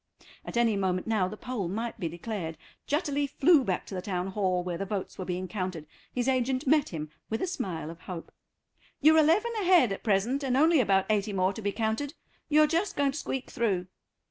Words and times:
At 0.43 0.57
any 0.57 0.75
moment 0.75 1.05
now 1.05 1.27
the 1.27 1.37
poll 1.37 1.67
might 1.67 1.99
be 1.99 2.09
declared. 2.09 2.57
Jutterly 2.87 3.27
flew 3.27 3.63
back 3.63 3.85
to 3.85 3.93
the 3.93 4.01
Town 4.01 4.29
Hall, 4.29 4.63
where 4.63 4.79
the 4.79 4.83
votes 4.83 5.19
were 5.19 5.25
being 5.25 5.47
counted. 5.47 5.85
His 6.11 6.27
agent 6.27 6.65
met 6.65 6.89
him 6.89 7.11
with 7.29 7.39
a 7.39 7.45
smile 7.45 7.91
of 7.91 7.99
hope. 8.01 8.31
"You're 8.99 9.19
eleven 9.19 9.51
ahead 9.61 9.91
at 9.91 10.01
present, 10.03 10.41
and 10.43 10.57
only 10.57 10.79
about 10.79 11.05
eighty 11.11 11.33
more 11.33 11.53
to 11.53 11.61
be 11.61 11.71
counted; 11.71 12.15
you're 12.49 12.65
just 12.65 12.95
going 12.97 13.11
to 13.11 13.17
squeak 13.19 13.51
through." 13.51 13.85